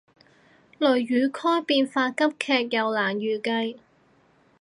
[0.79, 3.77] 雷雨區變化急劇又難預計